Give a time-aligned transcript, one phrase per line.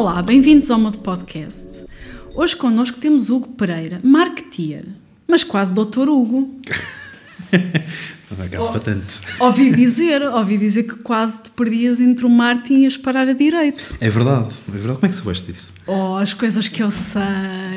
[0.00, 1.84] Olá, bem-vindos ao Modo Podcast.
[2.34, 4.86] Hoje connosco temos Hugo Pereira, marketeer,
[5.28, 6.58] mas quase doutor Hugo.
[8.32, 9.20] Não é para tanto.
[9.38, 13.34] Ouvi dizer, ouvi dizer que quase te perdias entre o marketing e a parar a
[13.34, 13.94] direito.
[14.00, 14.94] É verdade, é verdade.
[15.00, 15.68] Como é que soubeste disso?
[15.86, 17.20] Oh, as coisas que eu sei.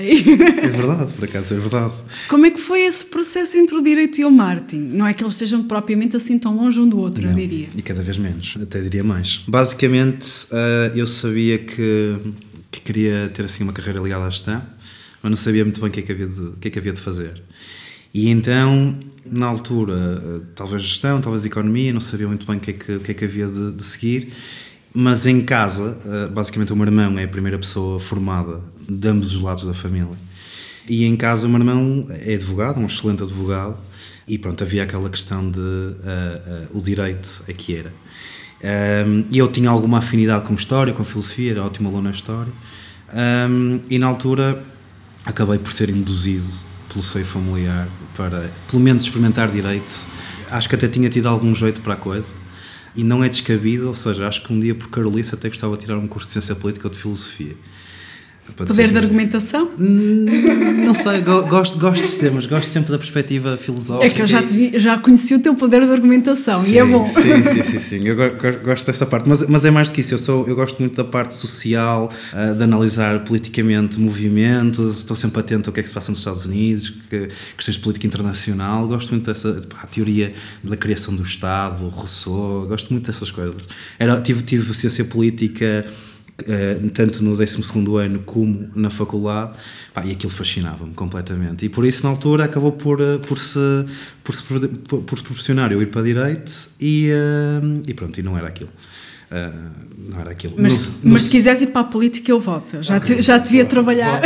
[0.03, 1.93] É verdade, por acaso, é verdade.
[2.27, 4.81] Como é que foi esse processo entre o direito e o marketing?
[4.81, 7.69] Não é que eles estejam propriamente assim tão longe um do outro, eu Não, diria.
[7.75, 9.43] E cada vez menos, até diria mais.
[9.47, 12.17] Basicamente, eh, eu sabia que,
[12.71, 14.61] que queria ter assim uma carreira ligada à gestão,
[15.21, 16.93] mas não sabia muito bem o que é que havia de, que é que havia
[16.93, 17.41] de fazer.
[18.13, 22.71] E então, na altura, eh, talvez gestão, talvez economia, não sabia muito bem o que
[22.71, 24.33] é que, que, é que havia de, de seguir.
[24.93, 29.35] Mas em casa, eh, basicamente o meu irmão é a primeira pessoa formada de ambos
[29.35, 30.17] os lados da família.
[30.87, 33.77] E em casa o meu irmão é advogado, um excelente advogado,
[34.27, 37.91] e pronto, havia aquela questão de eh, eh, o direito é que era.
[38.63, 42.51] Um, e eu tinha alguma afinidade com história, com filosofia, era ótimo aluno na história.
[43.13, 44.63] Um, e na altura
[45.25, 46.47] acabei por ser induzido
[46.87, 49.93] pelo seio familiar para, pelo menos, experimentar direito.
[50.49, 52.33] Acho que até tinha tido algum jeito para a coisa.
[52.95, 55.83] E não é descabido, ou seja, acho que um dia por Carolice até gostava de
[55.83, 57.55] tirar um curso de ciência política ou de filosofia.
[58.55, 59.71] Poder de argumentação?
[59.79, 60.25] Hum,
[60.85, 64.05] Não sei, go- gosto, gosto dos temas, gosto sempre da perspectiva filosófica.
[64.05, 66.85] É que eu já, te vi, já conheci o teu poder de argumentação e é
[66.85, 67.05] Sim, bom.
[67.05, 68.07] Sim, sim, sim, sim.
[68.07, 69.27] Eu go- go- gosto dessa parte.
[69.27, 70.13] Mas, mas é mais do que isso.
[70.13, 74.97] Eu, sou, eu gosto muito da parte social, ah, de analisar politicamente movimentos.
[74.99, 77.81] Estou sempre atento ao que é que se passa nos Estados Unidos, que, questões de
[77.81, 78.87] política internacional.
[78.87, 80.31] Gosto muito dessa pá, teoria
[80.63, 82.67] da criação do Estado, Rousseau.
[82.67, 83.55] Gosto muito dessas coisas.
[83.97, 85.85] Era, tive, tive ciência política.
[86.47, 87.57] Eh, tanto no 12
[88.01, 89.51] ano como na faculdade,
[89.93, 91.65] pá, e aquilo fascinava-me completamente.
[91.65, 93.59] E por isso, na altura, acabou por, eh, por, se,
[94.23, 98.23] por, se, por, por se proporcionar eu ir para Direito e, eh, e pronto, e
[98.23, 98.69] não era aquilo.
[100.09, 100.53] Não era aquilo.
[100.57, 102.83] Mas, No- no- mas se quiseres ir para a política, eu voto.
[102.83, 104.21] Já, te, já te via trabalhar.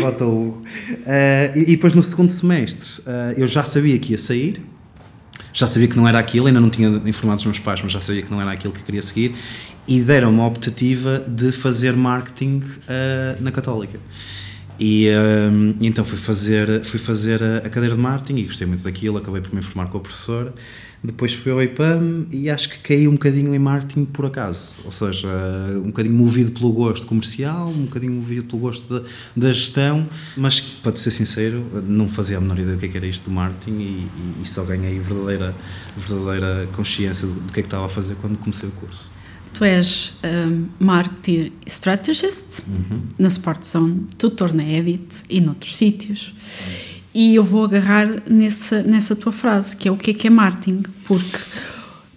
[0.00, 0.64] Vota o Hugo.
[1.56, 3.02] E, depois no segundo semestre
[3.36, 4.62] eu já sabia que ia sair,
[5.52, 8.00] já sabia que não era aquilo, ainda não tinha informado os meus pais, mas já
[8.00, 9.34] sabia que não era aquilo que queria seguir,
[9.86, 13.98] e deram uma optativa de fazer marketing eh, na Católica.
[14.78, 15.50] E, eh,
[15.80, 19.16] e então fui fazer, fui fazer a, a cadeira de marketing e gostei muito daquilo,
[19.16, 20.52] acabei por me informar com a professora.
[21.02, 24.72] Depois fui ao IPAM e acho que caí um bocadinho em marketing por acaso.
[24.84, 25.28] Ou seja,
[25.76, 29.04] um bocadinho movido pelo gosto comercial, um bocadinho movido pelo gosto
[29.36, 32.88] da, gestão, mas para te ser sincero, não fazia a menor ideia do que, é
[32.88, 35.54] que era isto do marketing e, e- e só ganhei verdadeira,
[35.96, 39.08] verdadeira consciência do, do que é que estava a fazer quando comecei o curso.
[39.54, 42.60] Tu és um, marketing strategist
[43.18, 46.34] na Sport Zone, tutor na Edit e noutros sítios.
[47.14, 50.30] E eu vou agarrar nessa, nessa tua frase, que é o que é que é
[50.30, 51.38] marketing, porque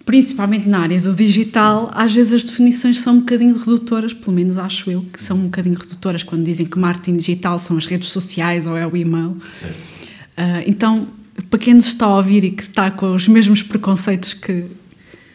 [0.04, 4.58] principalmente na área do digital, às vezes as definições são um bocadinho redutoras, pelo menos
[4.58, 8.08] acho eu que são um bocadinho redutoras quando dizem que marketing digital são as redes
[8.08, 9.36] sociais ou é o e-mail.
[9.52, 9.88] Certo.
[10.36, 11.08] Ah, então,
[11.48, 14.66] para quem nos está a ouvir e que está com os mesmos preconceitos que,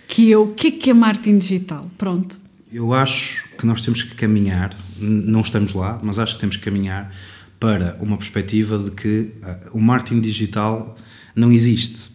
[0.07, 1.89] que eu, o que é que é marketing digital?
[1.97, 2.37] Pronto.
[2.71, 6.63] Eu acho que nós temos que caminhar, não estamos lá, mas acho que temos que
[6.63, 7.11] caminhar
[7.59, 10.97] para uma perspectiva de que ah, o marketing digital
[11.35, 12.11] não existe.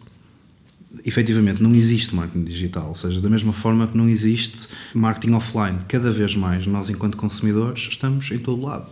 [1.05, 5.79] Efetivamente, não existe marketing digital, ou seja, da mesma forma que não existe marketing offline.
[5.87, 8.87] Cada vez mais nós, enquanto consumidores, estamos em todo lado.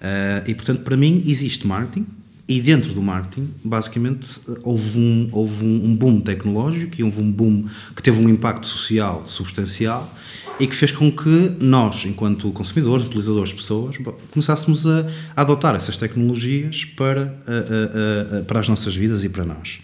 [0.00, 2.06] Ah, e, portanto, para mim, existe marketing,
[2.50, 4.26] e dentro do marketing, basicamente,
[4.64, 7.64] houve um, houve um, boom tecnológico e houve um boom
[7.94, 10.12] que teve um impacto social substancial
[10.60, 13.96] e que fez com que nós, enquanto consumidores, utilizadores, pessoas,
[14.30, 19.78] começássemos a, adotar essas tecnologias para, a- a- para as nossas vidas e para nós.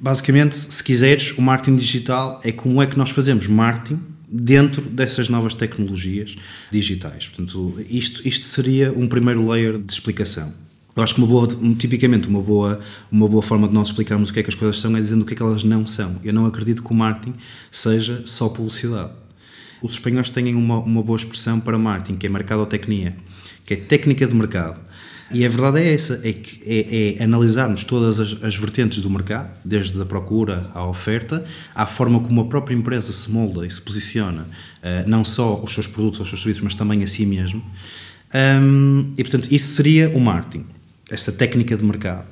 [0.00, 5.28] Basicamente, se quiseres, o marketing digital é como é que nós fazemos marketing dentro dessas
[5.28, 6.36] novas tecnologias
[6.70, 7.28] digitais.
[7.28, 10.52] Portanto, isto, isto seria um primeiro layer de explicação.
[10.94, 11.46] Eu acho que uma boa,
[11.78, 12.78] tipicamente uma boa,
[13.10, 15.22] uma boa forma de nós explicarmos o que é que as coisas são é dizendo
[15.22, 16.16] o que é que elas não são.
[16.22, 17.34] Eu não acredito que o marketing
[17.70, 19.10] seja só publicidade.
[19.82, 23.16] Os espanhóis têm uma, uma boa expressão para marketing, que é mercadotecnia,
[23.64, 24.80] que é técnica de mercado.
[25.32, 29.08] E a verdade é essa, é que é, é analisarmos todas as, as vertentes do
[29.08, 31.42] mercado, desde a procura à oferta,
[31.74, 34.46] à forma como a própria empresa se molda e se posiciona,
[34.82, 37.64] eh, não só os seus produtos, os seus serviços, mas também a si mesmo.
[38.34, 40.66] Hum, e portanto, isso seria o marketing,
[41.10, 42.26] essa técnica de mercado.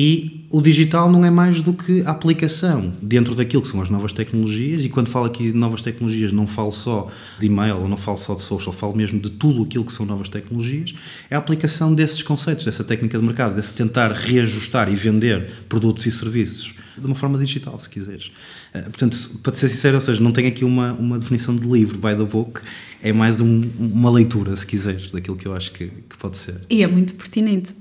[0.00, 3.90] E o digital não é mais do que a aplicação dentro daquilo que são as
[3.90, 4.84] novas tecnologias.
[4.84, 8.16] E quando falo aqui de novas tecnologias, não falo só de e-mail, ou não falo
[8.16, 10.94] só de social, falo mesmo de tudo aquilo que são novas tecnologias.
[11.28, 16.06] É a aplicação desses conceitos, dessa técnica de mercado, desse tentar reajustar e vender produtos
[16.06, 18.30] e serviços de uma forma digital, se quiseres.
[18.74, 21.98] Eh, portanto, para ser sincero, ou seja, não tenho aqui uma, uma definição de livro
[21.98, 22.60] by the book,
[23.02, 26.56] é mais um, uma leitura, se quiseres, daquilo que eu acho que, que pode ser.
[26.70, 27.74] E é muito pertinente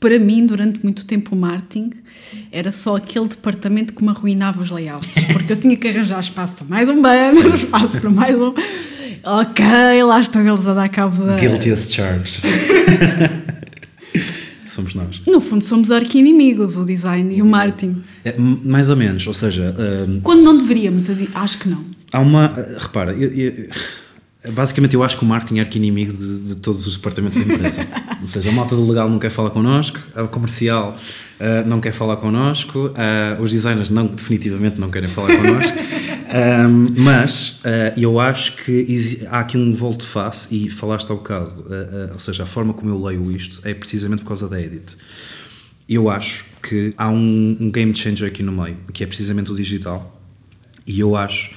[0.00, 1.92] para mim, durante muito tempo, o marketing
[2.50, 6.56] era só aquele departamento que me arruinava os layouts, porque eu tinha que arranjar espaço
[6.56, 8.54] para mais um banner, espaço para mais um.
[9.22, 9.64] Ok,
[10.02, 11.36] lá estão eles a dar cabo da.
[11.36, 12.40] Guilty as charged.
[14.66, 15.20] somos nós.
[15.26, 18.02] No fundo, somos arqui-inimigos, o design e o marketing.
[18.24, 19.76] É, mais ou menos, ou seja.
[19.76, 21.84] Uh, Quando não deveríamos, acho que não.
[22.10, 22.50] Há uma.
[22.50, 23.68] Uh, repara, eu, eu,
[24.48, 27.86] Basicamente, eu acho que o marketing é arqui-inimigo de, de, todos os departamentos da empresa.
[28.22, 30.96] Ou seja, a malta do legal não quer falar connosco, a comercial
[31.38, 35.76] uh, não quer falar connosco, uh, os designers não, definitivamente não querem falar connosco.
[36.66, 41.62] um, mas uh, eu acho que há aqui um volte-face, e falaste ao bocado,
[42.14, 44.96] ou seja, a forma como eu leio isto é precisamente por causa da edit.
[45.86, 49.54] Eu acho que há um, um game changer aqui no meio, que é precisamente o
[49.54, 50.18] digital,
[50.86, 51.50] e eu acho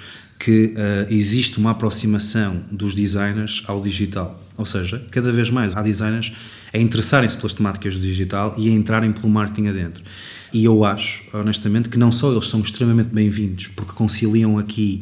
[0.44, 4.38] que uh, existe uma aproximação dos designers ao digital.
[4.58, 6.34] Ou seja, cada vez mais há designers
[6.74, 10.04] a interessarem-se pelas temáticas do digital e a entrarem pelo marketing adentro.
[10.54, 15.02] E eu acho, honestamente, que não só eles são extremamente bem-vindos, porque conciliam aqui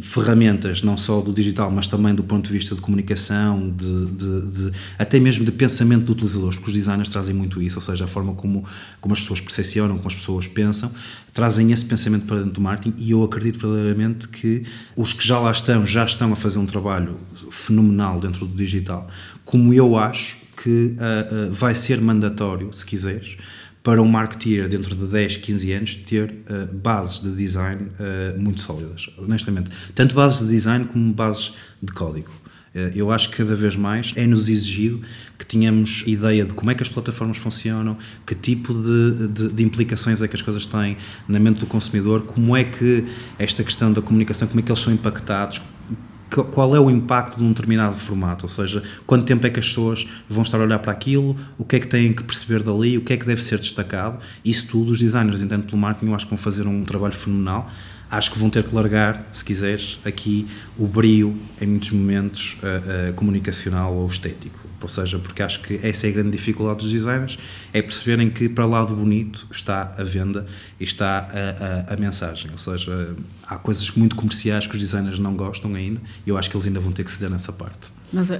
[0.00, 4.46] ferramentas, não só do digital, mas também do ponto de vista de comunicação, de, de,
[4.48, 8.04] de, até mesmo de pensamento do utilizador, porque os designers trazem muito isso, ou seja,
[8.04, 8.64] a forma como,
[9.00, 10.90] como as pessoas percepcionam, como as pessoas pensam,
[11.32, 14.64] trazem esse pensamento para dentro do marketing e eu acredito verdadeiramente que
[14.96, 17.16] os que já lá estão, já estão a fazer um trabalho
[17.50, 19.08] fenomenal dentro do digital,
[19.44, 23.36] como eu acho que uh, uh, vai ser mandatório, se quiseres,
[23.82, 28.60] para um marketeer dentro de 10, 15 anos ter uh, bases de design uh, muito
[28.60, 29.70] sólidas, honestamente.
[29.94, 32.30] Tanto bases de design como bases de código.
[32.74, 35.00] Uh, eu acho que cada vez mais é-nos exigido
[35.38, 37.96] que tenhamos ideia de como é que as plataformas funcionam,
[38.26, 40.96] que tipo de, de, de, implicações é que as coisas têm
[41.26, 43.04] na mente do consumidor, como é que
[43.38, 45.62] esta questão da comunicação, como é que eles são impactados,
[46.30, 49.68] qual é o impacto de um determinado formato, ou seja, quanto tempo é que as
[49.68, 52.96] pessoas vão estar a olhar para aquilo, o que é que têm que perceber dali,
[52.96, 56.14] o que é que deve ser destacado, isso tudo os designers, entendem pelo marketing, eu
[56.14, 57.68] acho que vão fazer um trabalho fenomenal,
[58.10, 60.46] acho que vão ter que largar, se quiseres, aqui
[60.78, 64.69] o brio, em muitos momentos, uh, uh, comunicacional ou estético.
[64.82, 67.38] Ou seja, porque acho que essa é a grande dificuldade dos designers,
[67.72, 70.46] é perceberem que para lá do bonito está a venda
[70.78, 72.50] e está a, a, a, mensagem.
[72.50, 73.14] Ou seja,
[73.46, 76.66] há coisas muito comerciais que os designers não gostam ainda e eu acho que eles
[76.66, 77.88] ainda vão ter que ceder nessa parte.
[78.12, 78.38] Mas eu,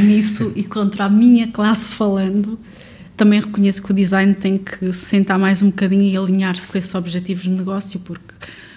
[0.00, 2.58] nisso e contra a minha classe falando,
[3.16, 6.94] também reconheço que o design tem que sentar mais um bocadinho e alinhar-se com esses
[6.94, 8.34] objetivos de negócio, porque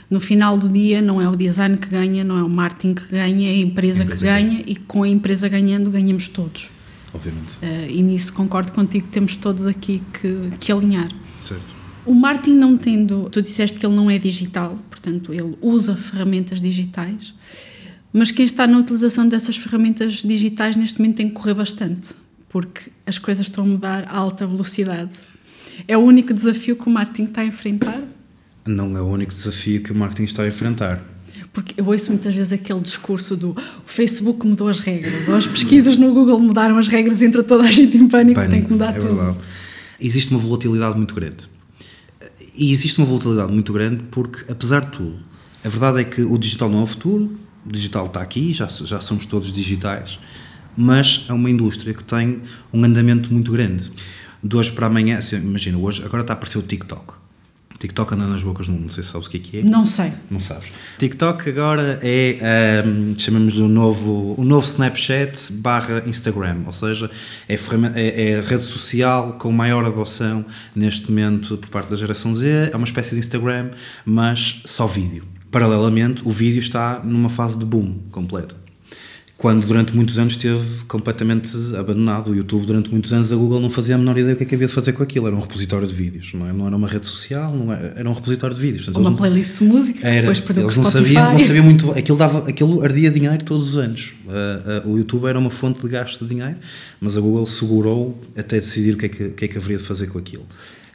[0.10, 3.08] no final do dia não é o design que ganha, não é o marketing que
[3.08, 6.30] ganha, é a empresa, a empresa que ganha, ganha e com a empresa ganhando ganhamos
[6.30, 6.70] todos
[7.16, 7.58] obviamente.
[7.58, 11.10] Uh, e nisso concordo contigo, temos todos aqui que, que alinhar.
[11.42, 11.76] Certo.
[12.06, 16.62] O marketing não tendo, tu disseste que ele não é digital, portanto ele usa ferramentas
[16.62, 17.34] digitais,
[18.14, 22.14] mas quem está na utilização dessas ferramentas digitais neste momento tem que correr bastante,
[22.48, 25.14] porque as coisas estão a mudar a alta velocidade.
[25.88, 28.02] É o único desafio que o marketing está a enfrentar?
[28.66, 31.15] Não é o único desafio que o marketing está a enfrentar
[31.56, 35.48] porque eu ouço muitas vezes aquele discurso do o Facebook mudou as regras, ou as
[35.48, 38.72] pesquisas no Google mudaram as regras, entra toda a gente em pânico, pânico tem que
[38.72, 39.16] mudar é tudo.
[39.16, 39.38] Verdade.
[40.00, 41.50] Existe uma volatilidade muito grande.
[42.58, 45.20] E existe uma volatilidade muito grande porque, apesar de tudo,
[45.64, 47.32] a verdade é que o digital não é o futuro,
[47.66, 50.20] o digital está aqui, já, já somos todos digitais,
[50.76, 52.42] mas é uma indústria que tem
[52.74, 53.90] um andamento muito grande.
[54.44, 57.25] De hoje para amanhã, assim, imagina, hoje, agora está a aparecer o TikTok
[57.86, 59.64] TikTok anda nas bocas do mundo, não sei se sabes o que é que é.
[59.64, 60.12] Não sei.
[60.30, 60.70] Não sabes.
[60.98, 67.10] TikTok agora é, um, chamamos o novo, o novo Snapchat barra Instagram, ou seja,
[67.48, 70.44] é, é, é, a rede social com maior adoção
[70.76, 73.70] neste momento por parte da geração Z, é uma espécie de Instagram,
[74.04, 75.24] mas só vídeo.
[75.52, 78.65] Paralelamente, o vídeo está numa fase de boom completa
[79.38, 82.32] quando durante muitos anos esteve completamente abandonado.
[82.32, 84.48] O YouTube, durante muitos anos, a Google não fazia a menor ideia do que é
[84.48, 85.28] que havia de fazer com aquilo.
[85.28, 86.54] Era um repositório de vídeos, não, é?
[86.54, 88.86] não era uma rede social, não era, era um repositório de vídeos.
[88.86, 91.92] Portanto, uma playlist de música, era, depois perdeu eles não sabiam, não sabiam muito.
[91.92, 94.14] Aquilo, dava, aquilo ardia dinheiro todos os anos.
[94.26, 96.56] Uh, uh, o YouTube era uma fonte de gasto de dinheiro,
[97.02, 99.84] mas a Google segurou até decidir o que é que, que, é que haveria de
[99.84, 100.46] fazer com aquilo.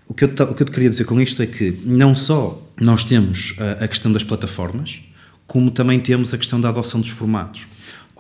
[0.09, 2.67] O que, eu, o que eu te queria dizer com isto é que não só
[2.81, 5.03] nós temos a, a questão das plataformas,
[5.47, 7.67] como também temos a questão da adoção dos formatos.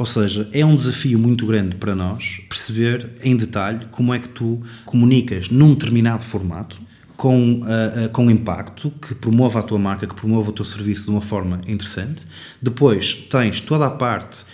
[0.01, 4.31] Ou seja, é um desafio muito grande para nós perceber em detalhe como é que
[4.31, 6.81] tu comunicas num determinado formato
[7.19, 11.05] com, uh, uh, com impacto, que promova a tua marca, que promova o teu serviço
[11.05, 12.27] de uma forma interessante.
[12.63, 14.47] Depois tens toda a parte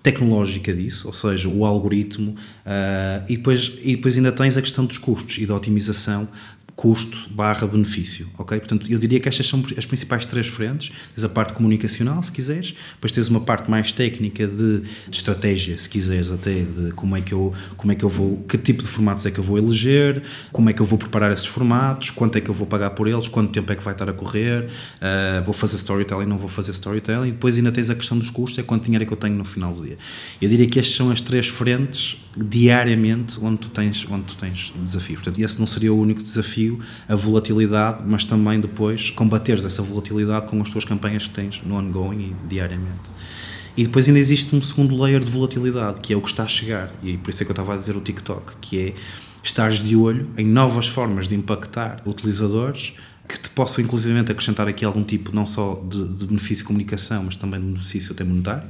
[0.00, 4.86] tecnológica disso, ou seja, o algoritmo, uh, e, depois, e depois ainda tens a questão
[4.86, 6.28] dos custos e da otimização
[6.76, 8.58] custo barra benefício, ok?
[8.58, 10.92] Portanto, eu diria que estas são as principais três frentes.
[11.14, 15.78] Tens a parte comunicacional, se quiseres, depois tens uma parte mais técnica de, de, estratégia,
[15.78, 18.82] se quiseres até, de como é que eu como é que eu vou, que tipo
[18.82, 22.10] de formatos é que eu vou eleger, como é que eu vou preparar esses formatos,
[22.10, 24.12] quanto é que eu vou pagar por eles, quanto tempo é que vai estar a
[24.12, 28.18] correr, uh, vou fazer storytelling, não vou fazer storytelling, e depois ainda tens a questão
[28.18, 29.98] dos custos, é quanto dinheiro é que eu tenho no final do dia.
[30.40, 34.72] Eu diria que estas são as três frentes diariamente onde tu tens, onde tu tens
[34.82, 35.16] desafio.
[35.16, 36.63] Portanto, esse não seria o único desafio,
[37.08, 41.76] a volatilidade, mas também depois combateres essa volatilidade com as tuas campanhas que tens no
[41.76, 43.10] ongoing e diariamente.
[43.76, 46.48] E depois ainda existe um segundo layer de volatilidade, que é o que está a
[46.48, 48.94] chegar, e por isso é que eu estava a dizer o TikTok, que é
[49.42, 52.94] estares de olho em novas formas de impactar utilizadores
[53.28, 57.24] que te possam inclusivamente acrescentar aqui algum tipo não só de, de benefício de comunicação,
[57.24, 58.68] mas também de benefício até monetário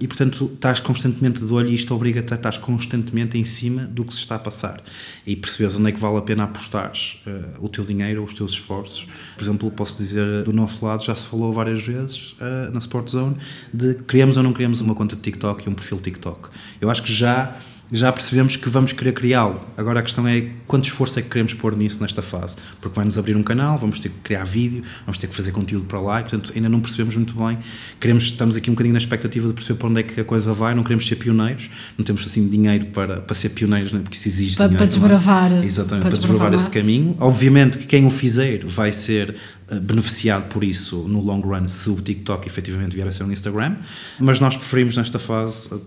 [0.00, 4.04] e portanto estás constantemente de olho e isto obriga-te a estar constantemente em cima do
[4.04, 4.82] que se está a passar
[5.26, 6.92] e percebes onde é que vale a pena apostar
[7.26, 9.06] uh, o teu dinheiro os teus esforços.
[9.36, 13.10] Por exemplo, posso dizer do nosso lado, já se falou várias vezes uh, na Sport
[13.10, 13.36] Zone
[13.72, 16.48] de criamos ou não criamos uma conta de TikTok e um perfil TikTok.
[16.80, 17.58] Eu acho que já
[17.92, 19.60] já percebemos que vamos querer criá-lo.
[19.76, 22.56] Agora a questão é quanto esforço é que queremos pôr nisso nesta fase.
[22.80, 25.86] Porque vai-nos abrir um canal, vamos ter que criar vídeo, vamos ter que fazer conteúdo
[25.86, 27.58] para lá e, portanto, ainda não percebemos muito bem.
[27.98, 30.52] Queremos, estamos aqui um bocadinho na expectativa de perceber para onde é que a coisa
[30.52, 31.68] vai, não queremos ser pioneiros,
[31.98, 34.00] não temos assim dinheiro para, para ser pioneiros, né?
[34.00, 34.56] porque isso existe.
[34.56, 35.52] Para, dinheiro, para desbravar.
[35.64, 37.16] Exatamente, para, para desbravar, desbravar esse caminho.
[37.18, 39.34] Obviamente que quem o fizer vai ser
[39.76, 43.76] beneficiado por isso no long run se o TikTok efetivamente vier a ser um Instagram,
[44.18, 45.80] mas nós preferimos nesta fase uh,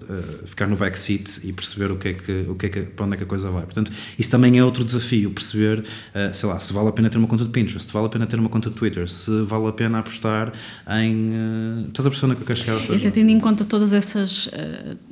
[0.46, 3.16] ficar no backseat e perceber o que é que, o que, é que para onde
[3.16, 3.64] é que a coisa vai.
[3.64, 7.18] Portanto, isso também é outro desafio, perceber, uh, sei lá, se vale a pena ter
[7.18, 9.68] uma conta de Pinterest, se vale a pena ter uma conta de Twitter, se vale
[9.68, 10.54] a pena apostar
[11.02, 11.32] em.
[11.32, 12.80] Uh, estás a perceber que eu quero chegar?
[12.80, 14.50] Seja, Até tendo em conta todas essas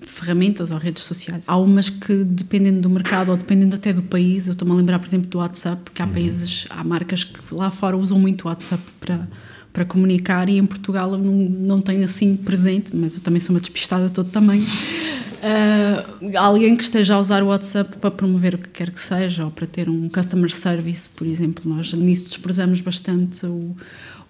[0.01, 4.47] ferramentas ou redes sociais, há umas que dependendo do mercado ou dependendo até do país,
[4.47, 6.13] eu estou-me a lembrar, por exemplo, do WhatsApp, que há uhum.
[6.13, 9.27] países, há marcas que lá fora usam muito o WhatsApp WhatsApp para,
[9.73, 13.55] para comunicar e em Portugal eu não, não tenho assim presente, mas eu também sou
[13.55, 14.65] uma despistada de todo tamanho.
[15.41, 19.43] Uh, alguém que esteja a usar o WhatsApp para promover o que quer que seja
[19.43, 23.75] ou para ter um customer service, por exemplo, nós nisso desprezamos bastante o,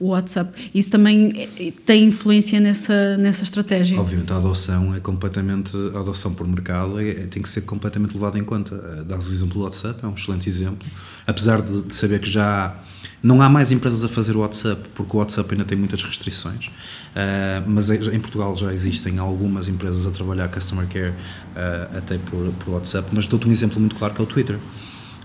[0.02, 0.52] o WhatsApp.
[0.74, 4.00] Isso também eh, tem influência nessa, nessa estratégia.
[4.00, 5.78] Obviamente, a adoção é completamente.
[5.94, 8.76] A adoção por mercado é, é tem que ser completamente levada em conta.
[8.76, 10.88] Eh, dás o exemplo do WhatsApp, é um excelente exemplo.
[11.28, 12.76] Apesar de, de saber que já
[13.22, 16.68] não há mais empresas a fazer o WhatsApp, porque o WhatsApp ainda tem muitas restrições,
[16.68, 22.52] uh, mas em Portugal já existem algumas empresas a trabalhar Customer Care uh, até por,
[22.54, 23.10] por WhatsApp.
[23.12, 24.58] Mas dou-te um exemplo muito claro que é o Twitter.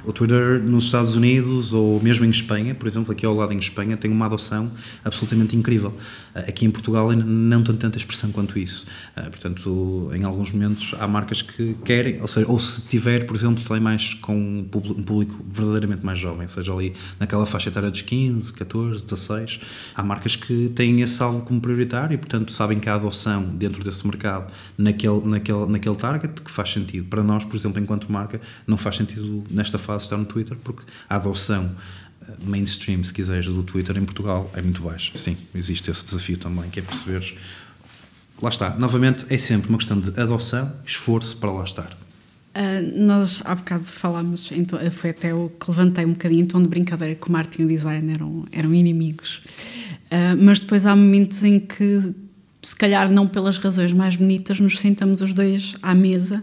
[0.07, 3.59] O Twitter nos Estados Unidos ou mesmo em Espanha, por exemplo, aqui ao lado em
[3.59, 4.71] Espanha, tem uma adoção
[5.05, 5.93] absolutamente incrível.
[6.33, 8.87] Eh, aqui em Portugal não tem tanta expressão quanto isso.
[9.17, 13.35] Eh, portanto, em alguns momentos há marcas que querem, ou seja, ou se tiver, por
[13.35, 17.91] exemplo, tem mais com um público verdadeiramente mais jovem, ou seja, ali naquela faixa etária
[17.91, 19.61] dos 15, 14, 16,
[19.93, 23.83] há marcas que têm esse alvo como prioritário e, portanto, sabem que a adoção dentro
[23.83, 27.09] desse mercado, naquele, naquele, naquele target, que faz sentido.
[27.09, 30.83] Para nós, por exemplo, enquanto marca, não faz sentido nesta fase estar no Twitter, porque
[31.09, 31.75] a adoção
[32.23, 35.17] eh, mainstream, se quiseres, do Twitter em Portugal é muito baixa.
[35.17, 37.35] Sim, existe esse desafio também, que é perceberes.
[38.41, 41.97] Lá está, novamente, é sempre uma questão de adoção, esforço para lá estar.
[42.55, 46.63] Uh, nós há bocado falámos, então, foi até o que levantei um bocadinho em tom
[46.63, 49.43] de brincadeira que o marketing e o design eram, eram inimigos.
[50.07, 52.15] Uh, mas depois há momentos em que,
[52.63, 56.43] se calhar não pelas razões mais bonitas, nos sentamos os dois à mesa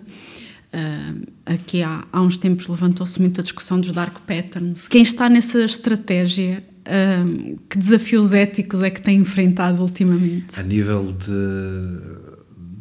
[0.73, 4.87] Uh, aqui há, há uns tempos levantou-se muita discussão dos dark patterns.
[4.87, 10.59] Quem está nessa estratégia, uh, que desafios éticos é que tem enfrentado ultimamente?
[10.59, 12.33] A nível de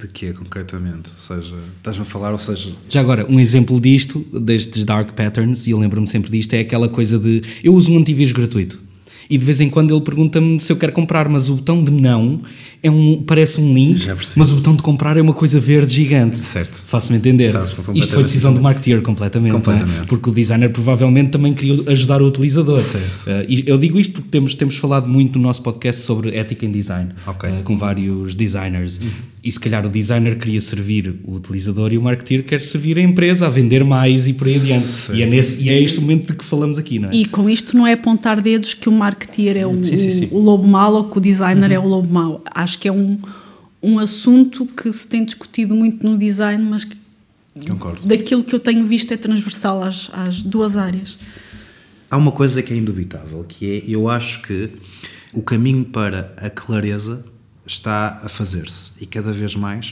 [0.03, 1.11] de quê concretamente?
[1.11, 2.73] Ou seja, estás-me a falar, ou seja.
[2.89, 6.89] Já agora, um exemplo disto, destes dark patterns, e eu lembro-me sempre disto, é aquela
[6.89, 8.81] coisa de eu uso um antivírus gratuito.
[9.29, 11.91] E de vez em quando ele pergunta-me se eu quero comprar, mas o botão de
[11.91, 12.41] não
[12.83, 16.39] é um, parece um link, mas o botão de comprar é uma coisa verde gigante.
[16.39, 16.75] Certo.
[16.87, 17.55] Faço-me entender.
[17.95, 19.55] Isto foi decisão do marketeer completamente, é?
[19.55, 20.03] completamente.
[20.03, 20.05] É?
[20.05, 22.81] porque o designer provavelmente também queria ajudar o utilizador.
[22.81, 23.27] Certo.
[23.27, 26.73] Uh, eu digo isto porque temos, temos falado muito no nosso podcast sobre ética em
[26.73, 27.51] design, okay.
[27.51, 28.99] uh, com vários designers.
[28.99, 29.32] Uhum.
[29.45, 33.03] E se calhar o designer queria servir o utilizador e o marketeer quer servir a
[33.03, 34.87] empresa a vender mais e por aí adiante.
[35.13, 37.15] E é, nesse, e é este momento de que falamos aqui, não é?
[37.15, 40.29] E com isto não é apontar dedos que o marketeer é o, sim, sim, sim.
[40.31, 41.77] o lobo mau ou que o designer uhum.
[41.77, 42.41] é o lobo mau.
[42.55, 43.19] Acho que é um,
[43.83, 46.97] um assunto que se tem discutido muito no design, mas que,
[48.05, 51.19] daquilo que eu tenho visto é transversal às, às duas áreas.
[52.09, 54.71] há uma coisa que é indubitável, que é, eu acho que
[55.33, 57.25] o caminho para a clareza
[57.67, 59.91] está a fazer-se e cada vez mais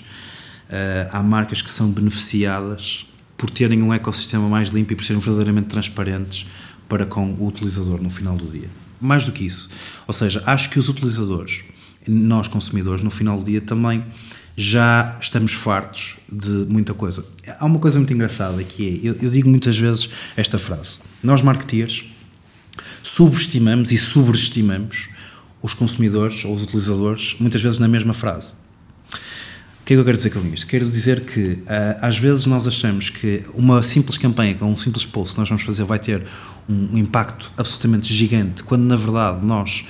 [0.69, 5.21] uh, há marcas que são beneficiadas por terem um ecossistema mais limpo e por serem
[5.21, 6.47] verdadeiramente transparentes
[6.89, 8.69] para com o utilizador no final do dia.
[9.01, 9.71] Mais do que isso,
[10.07, 11.65] ou seja, acho que os utilizadores,
[12.07, 14.05] nós consumidores, no final do dia também
[14.57, 17.25] já estamos fartos de muita coisa.
[17.59, 21.41] Há uma coisa muito engraçada que é, eu, eu digo muitas vezes esta frase: nós
[21.41, 22.05] marketeers
[23.03, 25.09] subestimamos e sobreestimamos
[25.63, 28.53] os consumidores ou os utilizadores muitas vezes na mesma frase.
[29.13, 30.67] O que é que eu quero dizer com isto?
[30.67, 35.05] Quero dizer que ah, às vezes nós achamos que uma simples campanha, com um simples
[35.05, 36.25] post que nós vamos fazer vai ter
[36.69, 39.85] um impacto absolutamente gigante, quando na verdade nós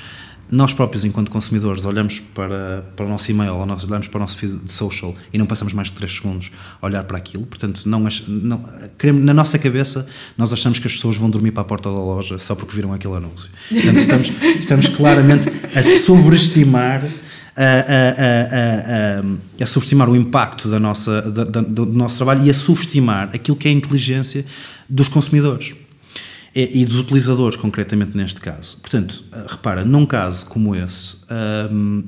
[0.50, 4.20] nós próprios, enquanto consumidores, olhamos para, para o nosso e-mail, ou nós olhamos para o
[4.20, 6.50] nosso feed social e não passamos mais de 3 segundos
[6.82, 7.46] a olhar para aquilo.
[7.46, 8.64] Portanto, não, não,
[9.14, 12.38] na nossa cabeça, nós achamos que as pessoas vão dormir para a porta da loja
[12.38, 13.48] só porque viram aquele anúncio.
[13.68, 17.04] Portanto, estamos, estamos claramente a sobreestimar.
[17.56, 22.48] A, a, a, a, subestimar o impacto da nossa, da, da, do nosso trabalho e
[22.48, 24.46] a subestimar aquilo que é a inteligência
[24.88, 25.74] dos consumidores.
[26.54, 28.78] E dos utilizadores, concretamente neste caso.
[28.78, 31.18] Portanto, eh, repara, num caso como esse,
[31.70, 32.02] um,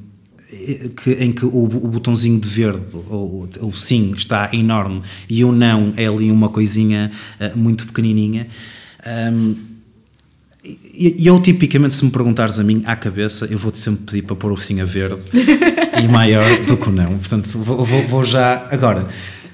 [0.96, 5.52] que, em que o, o botãozinho de verde, ou o sim, está enorme e o
[5.52, 8.48] não é ali uma coisinha uh, muito pequenininha.
[9.06, 9.54] Um,
[10.64, 14.36] e eu, tipicamente, se me perguntares a mim à cabeça, eu vou-te sempre pedir para
[14.36, 15.20] pôr o sim a verde
[16.00, 17.18] e maior do que o não.
[17.18, 18.68] Portanto, vou, vou, vou já.
[18.70, 19.08] Agora,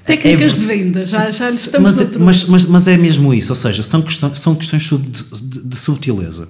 [0.09, 3.53] Técnicas é, de venda, já, já estamos mas, é, mas, mas, mas, é mesmo isso,
[3.53, 6.49] ou seja, são, questões, são questões de, de, de subtileza.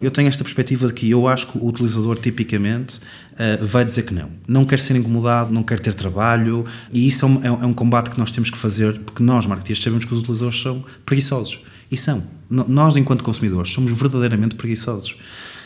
[0.00, 4.02] Eu tenho esta perspectiva de que eu acho que o utilizador tipicamente uh, vai dizer
[4.02, 4.28] que não.
[4.46, 8.10] Não quer ser incomodado, não quer ter trabalho, e isso é um, é um combate
[8.10, 11.60] que nós temos que fazer, porque nós, marketeers, sabemos que os utilizadores são preguiçosos.
[11.90, 12.24] E são.
[12.50, 15.14] Nós, enquanto consumidores, somos verdadeiramente preguiçosos.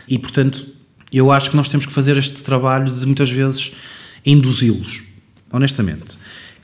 [0.07, 0.67] E, portanto,
[1.11, 3.73] eu acho que nós temos que fazer este trabalho de muitas vezes
[4.27, 5.05] induzi-los,
[5.50, 6.18] honestamente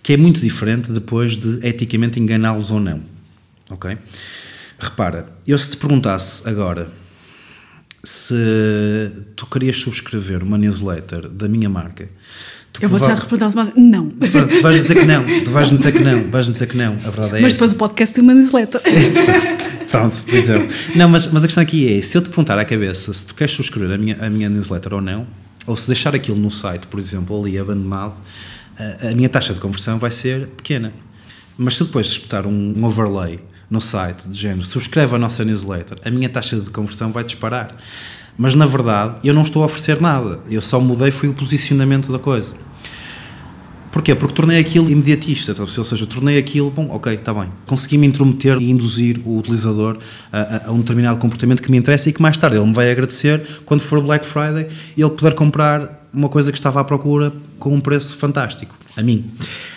[0.05, 3.01] que é muito diferente depois de eticamente enganá-los ou não.
[3.71, 3.97] Ok?
[4.79, 6.93] Repara, eu se te perguntasse agora
[8.03, 12.07] se tu querias subscrever uma newsletter da minha marca.
[12.83, 13.73] Eu vou-te já responder uma...
[13.77, 14.11] não.
[14.11, 17.11] Tu vais dizer que não, tu vais dizer que não, vais dizer que não, a
[17.11, 18.83] verdade é Mas depois o podcast tem uma newsletter.
[19.91, 20.69] Pronto, por exemplo.
[20.95, 23.35] Não, mas, mas a questão aqui é, se eu te perguntar à cabeça se tu
[23.35, 25.27] queres subscrever a minha, a minha newsletter ou não,
[25.67, 28.19] ou se deixar aquilo no site, por exemplo, ali abandonado,
[28.79, 30.93] a, a minha taxa de conversão vai ser pequena.
[31.57, 35.99] Mas se depois espetar um, um overlay no site de género, subscreve a nossa newsletter,
[36.05, 37.77] a minha taxa de conversão vai disparar.
[38.37, 42.11] Mas na verdade eu não estou a oferecer nada, eu só mudei foi o posicionamento
[42.13, 42.65] da coisa.
[43.95, 44.13] Porquê?
[44.13, 47.49] Porque tornei aquilo imediatista, ou seja, tornei aquilo, bom, ok, está bem.
[47.65, 49.99] Consegui-me intrometer e induzir o utilizador
[50.33, 52.73] a, a, a, um determinado comportamento que me interessa e que mais tarde ele me
[52.73, 56.85] vai agradecer quando for Black Friday e ele puder comprar uma coisa que estava à
[56.85, 57.33] procura
[57.65, 59.25] com um preço fantástico, a mim.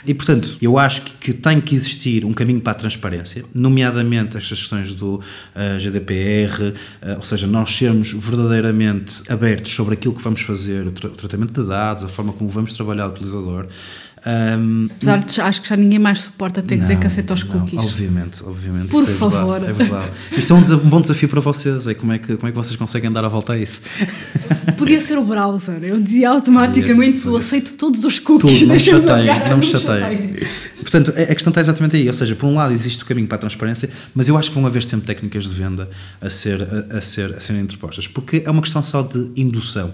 [0.05, 4.35] E portanto, eu acho que, que tem que existir um caminho para a transparência, nomeadamente
[4.35, 5.21] estas questões do uh,
[5.55, 10.85] eh, GDPR, uh, eh, ou seja, nós sermos verdadeiramente abertos sobre aquilo que vamos fazer,
[10.85, 13.67] o, tra o tratamento de dados, a forma como vamos trabalhar o utilizador.
[14.25, 17.43] Um, Apesar de acho que já ninguém mais suporta ter que dizer que aceita os
[17.43, 17.73] cookies.
[17.73, 18.87] Não, obviamente, obviamente.
[18.89, 19.59] Por é favor.
[19.59, 20.11] Verdade, é verdade.
[20.35, 22.57] Isso é um, um, bom desafio para vocês, é como é, que, como é que
[22.57, 23.81] vocês conseguem dar a volta a isso.
[24.77, 28.59] Podia ser o browser, eu dizia automaticamente eu aceito todos os cookies.
[28.59, 30.47] Tudo, não me não me chatei.
[30.79, 33.35] Portanto, a questão está exatamente aí, ou seja, por um lado existe o caminho para
[33.35, 35.89] a transparência, mas eu acho que vão haver sempre técnicas de venda
[36.21, 39.93] a, ser, a, a ser, a serem interpostas, porque é uma questão só de indução.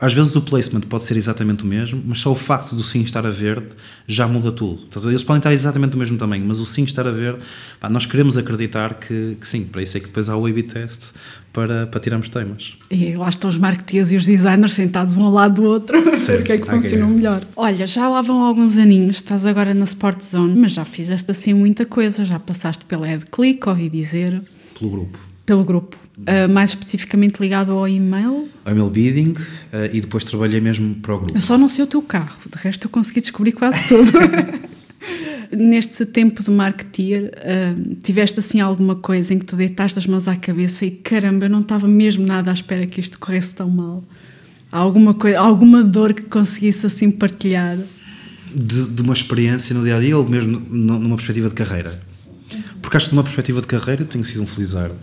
[0.00, 3.02] Às vezes o placement pode ser exatamente o mesmo, mas só o facto do sim
[3.02, 3.66] estar a verde
[4.06, 4.86] já muda tudo.
[5.08, 7.40] Eles podem estar exatamente do mesmo tamanho, mas o sim estar a verde,
[7.80, 10.62] pá, nós queremos acreditar que, que, sim, para isso é que depois há o A-B
[10.62, 11.14] test
[11.52, 12.76] para, para tirarmos temas.
[12.88, 16.52] E lá estão os marketeers e os designers sentados um ao lado do outro, porque
[16.52, 17.42] é que funcionam melhor.
[17.56, 21.52] Olha, já lá vão alguns aninhos, estás agora na Sport Zone, mas já fizeste assim
[21.54, 24.40] muita coisa, já passaste pela AdClick, ouvi dizer.
[24.78, 25.18] Pelo grupo.
[25.44, 26.07] Pelo grupo.
[26.18, 28.48] Uh, mais especificamente ligado ao e-mail?
[28.64, 31.36] Ao email bidding uh, e depois trabalhei mesmo para o grupo.
[31.36, 34.12] Eu só não sei o teu carro, de resto eu consegui descobrir quase tudo.
[35.56, 40.26] Neste tempo de marketeer, uh, tiveste assim alguma coisa em que tu deitaste as mãos
[40.26, 43.70] à cabeça e caramba, eu não estava mesmo nada à espera que isto corresse tão
[43.70, 44.02] mal?
[44.72, 47.78] Alguma, coisa, alguma dor que conseguisse assim partilhar?
[48.52, 52.02] De, de uma experiência no dia a dia ou mesmo numa perspectiva de carreira?
[52.82, 54.96] Porque acho que numa perspectiva de carreira tenho sido um felizardo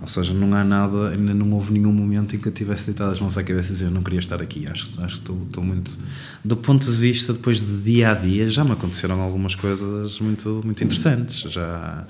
[0.00, 3.10] ou seja, não há nada, ainda não houve nenhum momento em que eu tivesse deitado
[3.10, 4.66] as mãos à cabeça e dizer eu não queria estar aqui.
[4.66, 5.98] Acho, acho que estou, estou muito.
[6.44, 10.60] Do ponto de vista, depois de dia a dia, já me aconteceram algumas coisas muito,
[10.64, 11.50] muito interessantes.
[11.50, 12.04] Já.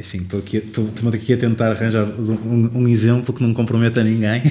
[0.00, 4.02] enfim, estou aqui, estou, estou aqui a tentar arranjar um, um, exemplo que não comprometa
[4.02, 4.42] ninguém.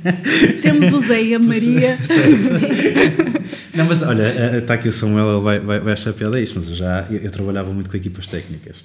[0.62, 1.98] Temos o Zé e a Maria.
[3.76, 6.70] não, mas olha, está aqui o Samuel, ele vai, vai, vai achar piada isto, mas
[6.70, 8.78] eu já eu, eu trabalhava muito com equipas técnicas.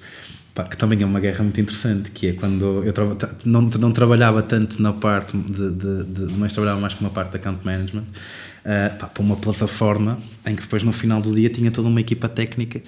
[0.54, 2.92] Pá, que também é uma guerra muito interessante, que é quando eu
[3.44, 7.30] não, não trabalhava tanto na parte de, de, de, mas trabalhava mais com uma parte
[7.30, 8.04] de account management,
[8.64, 12.00] uh, pá, para uma plataforma em que depois no final do dia tinha toda uma
[12.00, 12.80] equipa técnica.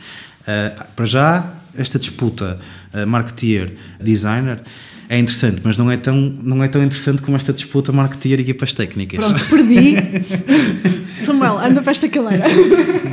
[0.43, 2.59] Uh, para já, esta disputa
[2.93, 4.61] uh, marketeer, designer,
[5.09, 8.43] é interessante, mas não é tão, não é tão interessante como esta disputa marketeer e
[8.43, 9.19] equipas técnicas.
[9.19, 9.95] Pronto, perdi.
[11.25, 12.45] Samuel, anda para esta caleira.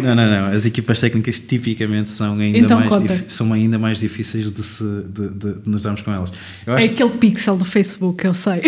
[0.01, 0.45] Não, não, não.
[0.47, 5.29] As equipas técnicas tipicamente são ainda, então, mais, são ainda mais difíceis de, se, de,
[5.29, 6.31] de, de nos darmos com elas.
[6.65, 8.61] é aquele pixel do Facebook, eu sei.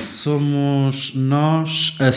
[0.00, 2.12] Somos nós a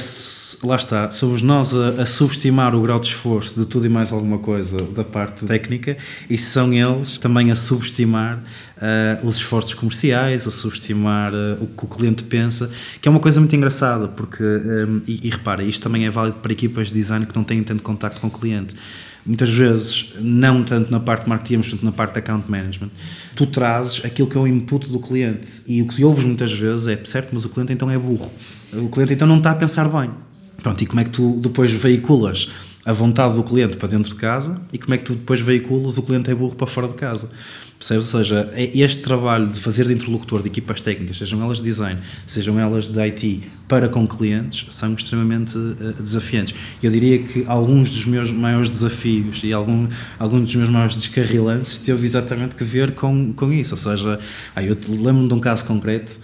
[0.63, 4.11] lá está, somos nós a, a, subestimar o grau de esforço de tudo e mais
[4.11, 5.97] alguma coisa da parte técnica
[6.29, 11.85] e são eles também a subestimar uh, os esforços comerciais, a subestimar uh, o que
[11.85, 12.71] o cliente pensa,
[13.01, 16.37] que é uma coisa muito engraçada, porque, um, e, e repara, isto também é válido
[16.37, 18.75] para equipas de design que não têm tanto contacto com o cliente
[19.23, 22.89] muitas vezes, não tanto na parte de marketing, mas tanto na parte de account management,
[23.35, 25.47] tu trazes aquilo que é o input do cliente.
[25.67, 28.31] E o que ouves muitas vezes é, certo, mas o cliente então é burro.
[28.73, 30.09] O cliente então não está a pensar bem.
[30.61, 32.51] Pronto, e como é que tu depois veiculas
[32.83, 35.97] a vontade do cliente para dentro de casa e como é que tu depois veiculas
[35.97, 37.29] o cliente é burro para fora de casa?
[37.77, 38.13] Percebes?
[38.13, 41.63] Ou seja, é este trabalho de fazer de interlocutor de equipas técnicas, sejam elas de
[41.63, 46.53] design, sejam elas de IT, para com clientes, são extremamente uh, desafiantes.
[46.81, 49.87] Eu diria que alguns dos meus maiores desafios e algum,
[50.19, 53.73] alguns dos meus maiores descarrilantes teve exatamente que ver com, com isso.
[53.73, 54.19] Ou seja,
[54.55, 56.19] ah, eu lembro-me de um caso concreto,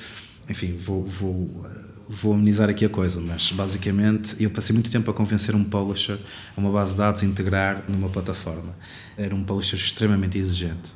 [0.48, 1.66] enfim, vou, vou
[2.10, 6.18] vou amenizar aqui a coisa, mas basicamente eu passei muito tempo a convencer um publisher,
[6.56, 8.76] uma base de dados, a integrar numa plataforma.
[9.18, 10.96] Era um publisher extremamente exigente.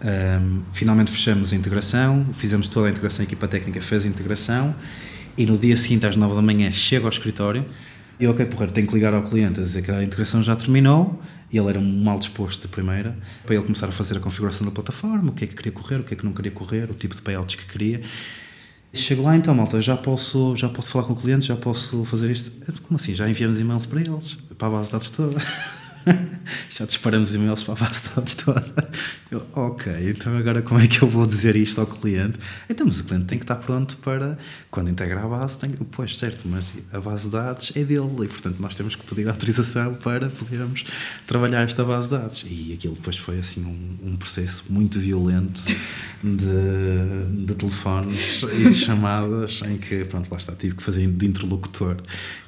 [0.00, 4.74] Um, finalmente fechamos a integração, fizemos toda a integração, a equipa técnica fez a integração
[5.36, 7.64] e no dia seguinte, às 9 da manhã, chego ao escritório
[8.18, 11.22] e, ok, porra, tenho que ligar ao cliente a dizer que a integração já terminou
[11.52, 13.16] e ele era mal disposto de primeira,
[13.46, 15.96] para ele começar a fazer a configuração da plataforma, o que é que queria correr,
[15.96, 18.02] o que é que não queria correr, o tipo de payouts que queria
[18.92, 22.30] Chego lá então, malta, já posso, já posso falar com o cliente, já posso fazer
[22.30, 22.50] isto.
[22.82, 23.14] Como assim?
[23.14, 25.36] Já enviamos e-mails para eles, para a base de dados toda.
[26.70, 28.90] já disparamos e-mails para a base de dados toda.
[29.30, 32.38] Eu, ok, então agora como é que eu vou dizer isto ao cliente?
[32.68, 34.38] Então, mas o cliente tem que estar pronto para,
[34.70, 38.28] quando integra a base, tem, pois certo, mas a base de dados é dele e,
[38.28, 40.84] portanto, nós temos que pedir autorização para podermos
[41.26, 42.46] trabalhar esta base de dados.
[42.48, 45.60] E aquilo depois foi assim um, um processo muito violento
[46.22, 51.26] de, de telefones e de chamadas em que, pronto, lá está, tive que fazer de
[51.26, 51.96] interlocutor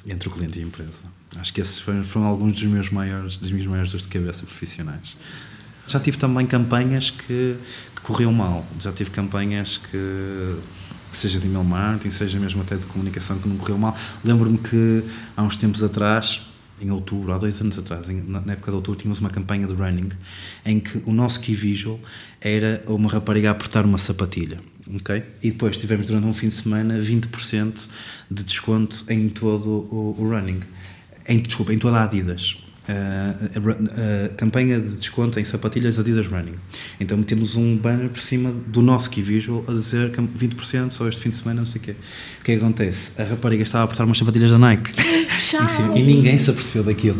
[0.05, 1.20] entre o cliente e a empresa.
[1.37, 4.45] Acho que esses foram, foram alguns dos meus maiores, das minhas maiores dores de cabeça
[4.45, 5.15] profissionais.
[5.87, 7.55] Já tive também campanhas que,
[7.95, 8.65] que corriam mal.
[8.79, 10.57] Já tive campanhas que
[11.11, 13.95] seja de email marketing, seja mesmo até de comunicação que não correu mal.
[14.23, 15.03] Lembro-me que
[15.35, 16.41] há uns tempos atrás,
[16.81, 20.09] em outubro, há dois anos atrás, na época de outubro, tínhamos uma campanha de running
[20.65, 21.99] em que o nosso key visual
[22.39, 24.59] era uma rapariga a apertar uma sapatilha.
[24.95, 25.23] Okay?
[25.43, 27.87] E depois tivemos durante um fim de semana 20%
[28.29, 30.61] de desconto em todo o, o running
[31.27, 32.57] em, desculpa, em toda a Adidas.
[32.81, 36.55] Uh, a, a, campanha de desconto em sapatilhas Adidas Running.
[36.99, 41.21] Então metemos um banner por cima do nosso key visual a dizer 20% só este
[41.21, 41.91] fim de semana, não sei o quê.
[42.39, 43.21] O que é que acontece?
[43.21, 44.91] A rapariga estava a apertar umas sapatilhas da Nike
[45.69, 47.19] cima, e ninguém se apercebeu daquilo.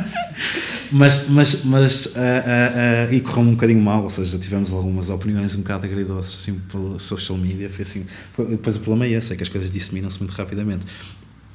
[0.92, 5.54] mas, mas, mas uh, uh, e correu um bocadinho mal, ou seja, tivemos algumas opiniões
[5.54, 7.70] um bocado agridoces assim pelo social media.
[7.70, 10.86] Foi assim, depois o problema é esse, é que as coisas disseminam-se muito rapidamente.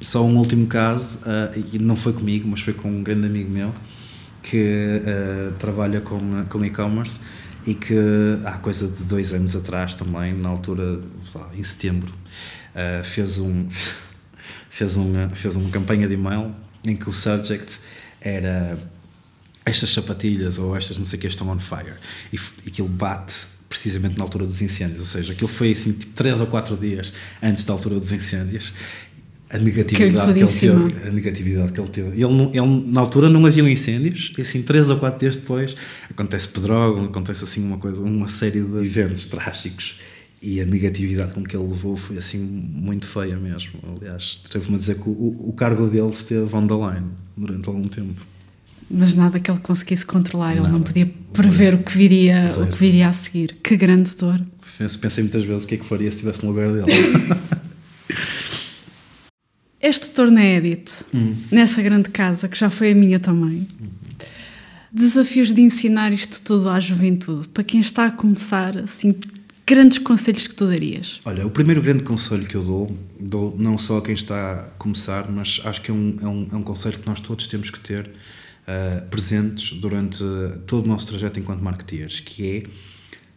[0.01, 3.49] Só um último caso, uh, e não foi comigo, mas foi com um grande amigo
[3.49, 3.73] meu
[4.43, 7.19] que uh, trabalha com, com e-commerce
[7.65, 7.95] e que
[8.45, 11.01] há coisa de dois anos atrás também, na altura,
[11.57, 12.13] em setembro,
[13.03, 13.67] fez, um,
[14.69, 16.53] fez, uma, fez uma campanha de e-mail
[16.83, 17.79] em que o subject
[18.21, 18.77] era
[19.65, 21.95] estas sapatilhas ou estas não sei o que estão on fire.
[22.31, 23.33] E, e aquilo bate
[23.67, 27.11] precisamente na altura dos incêndios, ou seja, aquilo foi assim tipo 3 ou 4 dias
[27.41, 28.71] antes da altura dos incêndios
[29.55, 32.09] a negatividade que, ele teve, a negatividade que ele teve.
[32.09, 35.75] Ele, não, ele, na altura não havia incêndios, e assim, três ou quatro dias depois,
[36.09, 39.99] acontece pedrógão, acontece assim uma coisa, uma série de eventos trágicos
[40.41, 43.79] e a negatividade com que ele levou foi assim muito feia mesmo.
[43.99, 47.87] Aliás, teve-me a dizer que o, o cargo dele esteve on the line durante algum
[47.87, 48.25] tempo.
[48.89, 50.67] Mas nada que ele conseguisse controlar, nada.
[50.67, 53.57] ele não podia prever o que viria, o que viria a seguir.
[53.63, 54.39] Que grande dor.
[54.77, 56.85] Pensei muitas vezes o que é que faria se estivesse no lugar dele.
[59.85, 61.35] Este torno é edit, hum.
[61.51, 63.67] nessa grande casa, que já foi a minha também,
[64.91, 69.13] desafios de ensinar isto tudo à juventude, para quem está a começar, assim,
[69.63, 71.21] grandes conselhos que tu darias?
[71.23, 74.63] Olha, o primeiro grande conselho que eu dou, dou não só a quem está a
[74.79, 77.69] começar, mas acho que é um, é um, é um conselho que nós todos temos
[77.69, 80.17] que ter uh, presentes durante
[80.65, 82.67] todo o nosso trajeto enquanto marketeers, que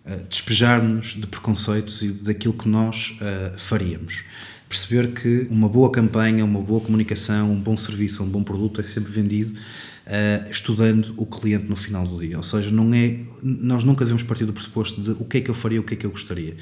[0.07, 4.25] é uh, despejar-nos de preconceitos e daquilo que nós uh, faríamos.
[4.69, 8.85] Perceber que uma boa campanha, uma boa comunicação, um bom serviço, um bom produto é
[8.85, 9.59] sempre vendido
[10.09, 12.37] uh, estudando o cliente no final do dia.
[12.37, 15.51] Ou seja, não é, nós nunca devemos partir do pressuposto de o que é que
[15.51, 16.57] eu faria, o que é que eu gostaria.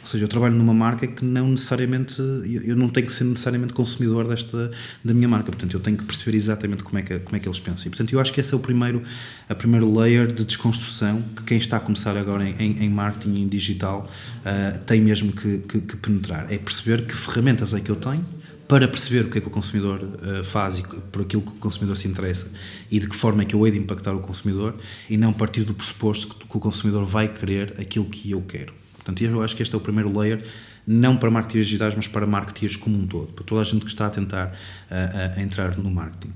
[0.00, 2.20] Ou seja, eu trabalho numa marca que não necessariamente,
[2.64, 4.72] eu não tenho que ser necessariamente consumidor desta,
[5.04, 7.48] da minha marca, portanto eu tenho que perceber exatamente como é que, como é que
[7.48, 7.86] eles pensam.
[7.86, 9.00] E, portanto eu acho que esse é o primeiro,
[9.48, 13.42] a primeiro layer de desconstrução que quem está a começar agora em, em, em marketing,
[13.42, 14.10] em digital,
[14.40, 16.52] uh, tem mesmo que, que, que penetrar.
[16.52, 18.26] É perceber que ferramentas é que eu tenho,
[18.72, 21.56] para perceber o que é que o consumidor uh, faz e por aquilo que o
[21.56, 22.50] consumidor se interessa
[22.90, 24.74] e de que forma é que eu hei de impactar o consumidor
[25.10, 28.72] e não partir do pressuposto que, que o consumidor vai querer aquilo que eu quero.
[28.94, 30.42] Portanto, eu acho que este é o primeiro layer,
[30.86, 33.90] não para marketeers digitais, mas para marketeers como um todo, para toda a gente que
[33.90, 36.32] está a tentar uh, a entrar no marketing.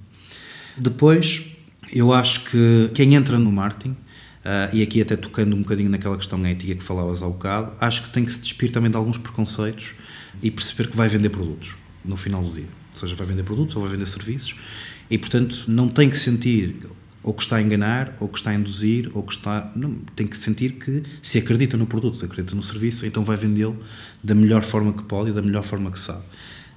[0.77, 1.57] Depois,
[1.90, 6.18] eu acho que quem entra no marketing, uh, e aqui até tocando um bocadinho naquela
[6.18, 9.16] questão ética que falavas há bocado, acho que tem que se despir também de alguns
[9.16, 9.94] preconceitos
[10.42, 12.69] e perceber que vai vender produtos no final do dia.
[12.92, 14.57] Ou seja, vai vender produtos ou vai vender serviços
[15.11, 16.77] e, portanto, não tem que sentir
[17.27, 19.73] ou que está a enganar, ou que está a induzir, ou que está.
[19.75, 23.37] Não, tem que sentir que se acredita no produto, se acredita no serviço, então vai
[23.37, 23.77] vendê-lo
[24.23, 26.23] da melhor forma que pode e da melhor forma que sabe.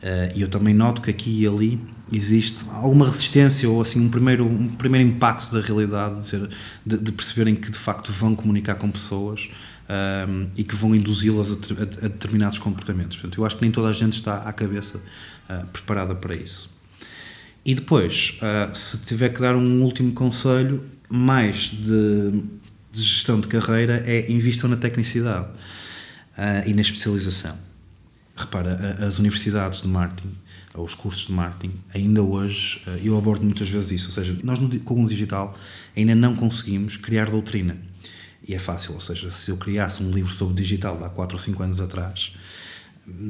[0.02, 1.80] Uh, e eu também noto que aqui e ali
[2.12, 6.50] existe alguma resistência ou assim um primeiro, um primeiro impacto da realidade, de, dizer,
[6.84, 9.52] de, de perceberem que de facto vão comunicar com pessoas
[9.90, 13.18] um, e que vão induzi-las a, a, a, determinados comportamentos.
[13.18, 16.70] Portanto, eu acho que nem toda a gente está à cabeça uh, preparada para isso.
[17.66, 22.44] E depois, uh, se tiver que dar um último conselho, mais de,
[22.92, 27.58] de gestão de carreira, é invistam na tecnicidade uh, e na especialização.
[28.36, 30.32] Repara, as universidades de marketing,
[30.74, 35.04] os cursos de marketing, ainda hoje, eu abordo muitas vezes isso, ou seja, nós com
[35.04, 35.58] o digital
[35.94, 37.76] ainda não conseguimos criar doutrina
[38.50, 41.40] e é fácil, ou seja, se eu criasse um livro sobre digital há 4 ou
[41.40, 42.32] 5 anos atrás,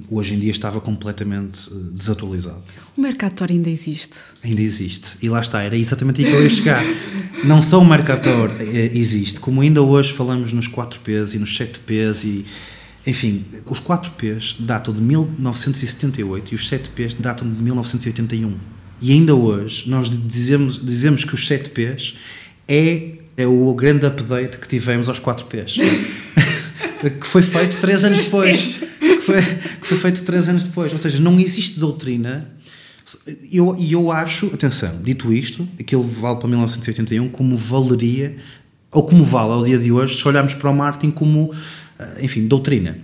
[0.09, 2.63] hoje em dia estava completamente eh, desatualizado.
[2.97, 4.19] O Mercator ainda existe?
[4.41, 5.17] Ainda existe.
[5.21, 6.81] E lá está, era exatamente aí que eu ia chegar.
[7.43, 12.23] Não só o Mercator eh, existe, como ainda hoje falamos nos 4Ps e nos 7Ps
[12.23, 12.45] e
[13.05, 18.57] enfim, os 4Ps datam de 1978 e os 7Ps datam de 1981.
[19.01, 22.15] E ainda hoje nós dizemos, dizemos que os 7Ps
[22.69, 25.77] é é o grande update que tivemos aos 4Ps.
[27.21, 28.81] que foi feito 3 anos depois.
[28.99, 30.91] que, foi, que foi feito 3 anos depois.
[30.91, 32.51] Ou seja, não existe doutrina.
[33.49, 38.35] E eu, eu acho, atenção, dito isto, aquilo vale para 1981 como valeria,
[38.91, 41.53] ou como vale ao dia de hoje, se olharmos para o marketing como,
[41.97, 42.97] eh, enfim, doutrina.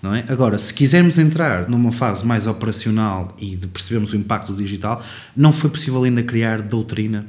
[0.00, 0.24] Não é?
[0.28, 5.04] Agora, se quisermos entrar numa fase mais operacional e de percebermos o impacto do digital,
[5.36, 7.26] não foi possível ainda criar doutrina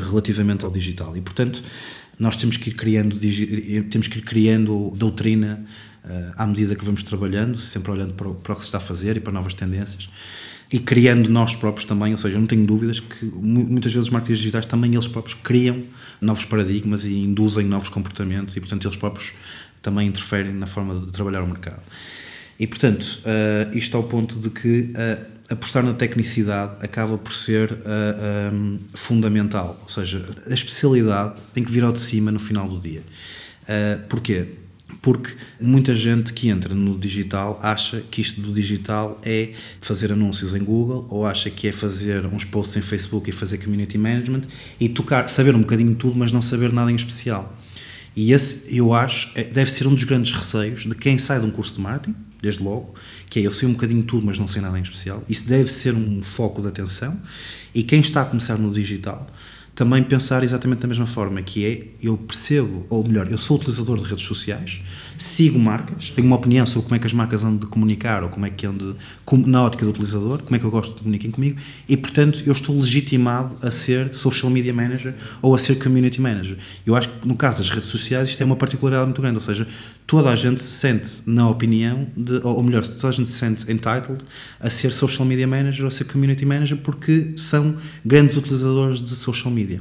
[0.00, 1.16] relativamente ao digital.
[1.16, 1.62] E, portanto,
[2.18, 3.18] nós temos que ir criando,
[3.90, 5.64] temos que ir criando doutrina
[6.04, 8.78] uh, à medida que vamos trabalhando, sempre olhando para o, para o que se está
[8.78, 10.08] a fazer e para novas tendências
[10.72, 14.10] e criando nós próprios também, ou seja, eu não tenho dúvidas que muitas vezes os
[14.10, 15.84] marketeers digitais também eles próprios criam
[16.20, 19.32] novos paradigmas e induzem novos comportamentos e portanto eles próprios
[19.80, 21.82] também interferem na forma de trabalhar o mercado.
[22.58, 27.72] E portanto, uh, isto ao ponto de que uh, apostar na tecnicidade acaba por ser
[27.72, 29.78] uh, eh, um, ehm, fundamental.
[29.82, 33.02] Ou seja, a especialidade tem que vir ao de cima no final do dia.
[33.62, 34.46] Uh, porquê?
[35.00, 40.54] Porque muita gente que entra no digital acha que isto do digital é fazer anúncios
[40.54, 44.42] em Google ou acha que é fazer uns posts em Facebook e fazer community management
[44.80, 47.56] e tocar, saber um bocadinho tudo, mas não saber nada em especial.
[48.16, 51.46] E esse, eu acho, é, deve ser um dos grandes receios de quem sai de
[51.46, 52.94] um curso de marketing desde logo,
[53.28, 55.22] que é eu sei um bocadinho tudo, mas não sei nada em especial.
[55.28, 57.18] Isso deve ser um foco de atenção.
[57.74, 59.30] E quem está a começar no digital
[59.76, 63.98] também pensar exatamente da mesma forma, que é eu percebo, ou melhor, eu sou utilizador
[63.98, 64.80] de redes sociais,
[65.18, 68.28] sigo marcas, tenho uma opinião sobre como é que as marcas andam de comunicar ou
[68.28, 68.96] como é que andam
[69.46, 72.52] na ótica do utilizador, como é que eu gosto de comunicar comigo e, portanto, eu
[72.52, 76.56] estou legitimado a ser social media manager ou a ser community manager.
[76.84, 79.42] Eu acho que no caso das redes sociais isto é uma particularidade muito grande, ou
[79.42, 79.66] seja,
[80.06, 83.70] toda a gente se sente na opinião, de, ou melhor, toda a gente se sente
[83.70, 84.22] entitled
[84.60, 89.14] a ser social media manager ou a ser community manager porque são grandes utilizadores de
[89.16, 89.80] social media.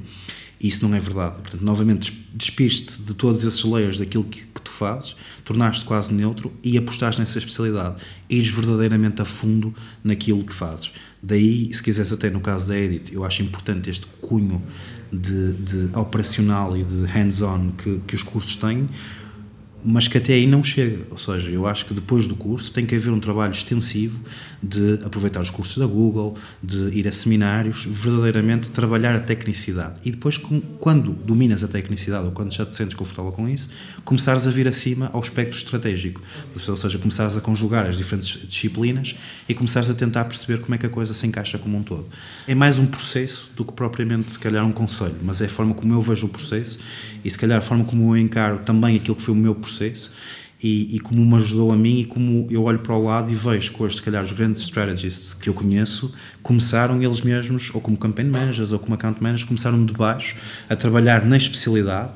[0.60, 1.36] E isso não é verdade.
[1.42, 6.54] Portanto, novamente, despiste de todos esses layers daquilo que, que tu fazes, tornaste quase neutro
[6.64, 8.02] e apostaste nessa especialidade.
[8.30, 10.92] Ires verdadeiramente a fundo naquilo que fazes.
[11.22, 14.62] Daí, se quiseres, até no caso da Edit, eu acho importante este cunho
[15.12, 18.88] de, de operacional e de hands-on que, que os cursos têm,
[19.84, 21.06] mas que até aí não chega.
[21.12, 24.20] Ou seja, eu acho que depois do curso tem que haver um trabalho extensivo
[24.68, 29.96] de aproveitar os cursos da Google, de ir a seminários, verdadeiramente trabalhar a tecnicidade.
[30.04, 30.38] E depois,
[30.80, 33.70] quando dominas a tecnicidade ou quando já te sentes confortável com isso,
[34.04, 36.22] começares a vir acima ao espectro estratégico.
[36.68, 39.16] Ou seja, começares a conjugar as diferentes disciplinas
[39.48, 42.08] e começares a tentar perceber como é que a coisa se encaixa como um todo.
[42.48, 45.74] É mais um processo do que propriamente, se calhar, um conselho, mas é a forma
[45.76, 46.80] como eu vejo o processo
[47.24, 50.12] e, se calhar, a forma como eu encaro também aquilo que foi o meu processo
[50.62, 53.36] e, e, como me ajudou a mim e como eu olho para o lado e
[53.36, 57.82] vejo que hoje, se calhar, os grandes strategists que eu conheço começaram eles mesmos, ou
[57.82, 60.36] como campaign managers ou como account managers, começaram de baixo
[60.70, 62.12] a trabalhar na especialidade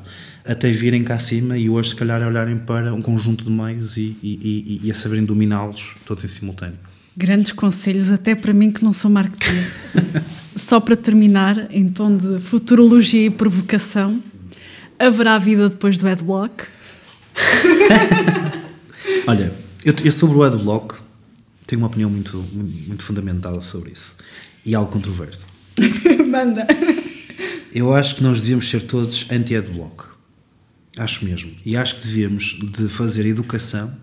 [0.45, 3.97] até virem cá acima e hoje, se calhar, a olharem para um conjunto de meios
[3.97, 6.77] e, e, e a saberem dominá-los todos em simultâneo.
[7.15, 9.63] Grandes conselhos, até para mim que não sou marketing.
[10.55, 14.21] Só para terminar, em tom de futurologia e provocação,
[14.97, 16.78] haverá vida depois do adblock?
[19.27, 20.95] Olha, eu, eu, sobre o adblock
[21.65, 24.15] tenho uma opinião muito, muito fundamentada sobre isso
[24.65, 25.45] e algo controverso.
[26.29, 26.67] Manda!
[27.73, 30.05] Eu acho que nós devíamos ser todos anti-adblock.
[30.97, 31.55] Acho mesmo.
[31.63, 33.95] E acho que devíamos de fazer educação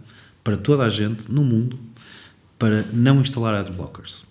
[0.45, 1.79] para toda a gente no mundo
[2.59, 4.25] para não instalar adblockers.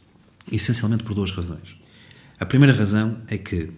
[0.51, 1.75] Essencialmente por duas razões.
[2.39, 3.69] A primeira razão é que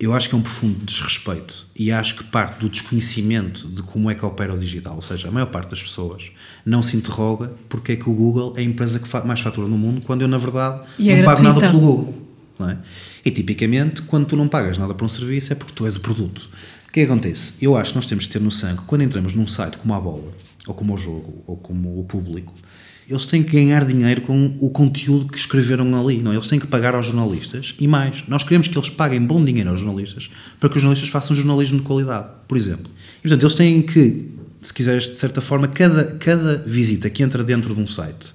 [0.00, 4.10] eu acho que é um profundo desrespeito e acho que parte do desconhecimento de como
[4.10, 4.96] é que opera o digital.
[4.96, 6.32] Ou seja, a maior parte das pessoas
[6.64, 9.76] não se interroga porque é que o Google é a empresa que mais fatura no
[9.76, 12.26] mundo quando eu, na verdade, e é não pago nada pelo Google.
[12.60, 12.78] É?
[13.24, 16.00] E tipicamente, quando tu não pagas nada por um serviço é porque tu és o
[16.00, 16.48] produto.
[16.88, 17.62] O que, é que acontece?
[17.62, 20.00] Eu acho que nós temos que ter noção que quando entramos num site como a
[20.00, 20.32] bola,
[20.66, 22.54] ou como o jogo, ou como o público,
[23.10, 26.32] eles têm que ganhar dinheiro com o conteúdo que escreveram ali, não?
[26.32, 26.36] É?
[26.36, 29.68] Eles têm que pagar aos jornalistas e mais, nós queremos que eles paguem bom dinheiro
[29.68, 32.88] aos jornalistas para que os jornalistas façam jornalismo de qualidade, por exemplo.
[33.18, 34.30] E, portanto, eles têm que,
[34.62, 38.32] se quiseres, de certa forma, cada, cada visita que entra dentro de um site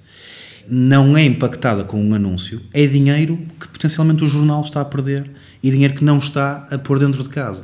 [0.68, 5.30] não é impactada com um anúncio, é dinheiro que potencialmente o jornal está a perder
[5.62, 7.62] e dinheiro que não está a pôr dentro de casa.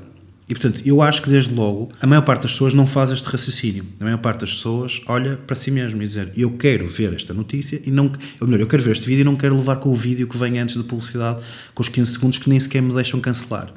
[0.52, 3.26] E portanto, eu acho que desde logo a maior parte das pessoas não faz este
[3.26, 3.86] raciocínio.
[3.98, 7.32] A maior parte das pessoas olha para si mesmo e dizer eu quero ver esta
[7.32, 8.12] notícia e não.
[8.38, 10.36] Ou melhor, eu quero ver este vídeo e não quero levar com o vídeo que
[10.36, 11.40] vem antes da publicidade
[11.74, 13.72] com os 15 segundos que nem sequer me deixam cancelar.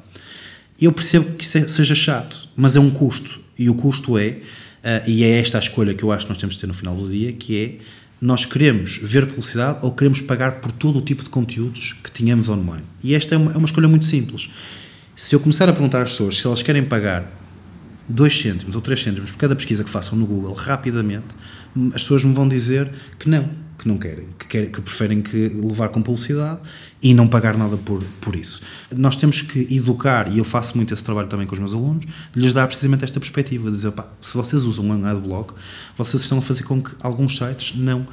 [0.78, 3.40] Eu percebo que isso é, seja chato, mas é um custo.
[3.58, 6.38] E o custo é, uh, e é esta a escolha que eu acho que nós
[6.38, 7.78] temos de ter no final do dia, que é
[8.20, 12.50] nós queremos ver publicidade ou queremos pagar por todo o tipo de conteúdos que tínhamos
[12.50, 12.84] online.
[13.02, 14.50] E esta é uma, é uma escolha muito simples
[15.16, 17.32] se eu começar a perguntar às pessoas se elas querem pagar
[18.06, 21.34] 2 cêntimos ou 3 cêntimos por cada pesquisa que façam no Google rapidamente,
[21.94, 23.48] as pessoas me vão dizer que não,
[23.78, 26.60] que não querem, que, querem, que preferem que levar com publicidade
[27.02, 28.60] e não pagar nada por, por isso.
[28.94, 32.06] Nós temos que educar, e eu faço muito esse trabalho também com os meus alunos,
[32.32, 35.54] de lhes dar precisamente esta perspectiva, de dizer, pá, se vocês usam um adblock,
[35.96, 38.06] vocês estão a fazer com que alguns sites não, uh, uh,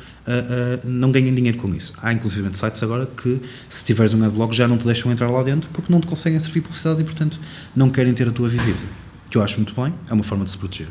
[0.87, 1.93] não ganhem dinheiro com isso.
[2.01, 5.43] Há inclusive sites agora que, se tiveres um adblock, já não te deixam entrar lá
[5.43, 7.39] dentro porque não te conseguem servir publicidade e, portanto,
[7.75, 8.81] não querem ter a tua visita.
[9.29, 10.89] Que eu acho muito bem, é uma forma de se proteger.